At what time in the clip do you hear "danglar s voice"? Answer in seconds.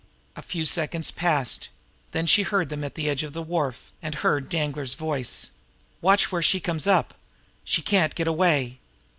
4.49-5.51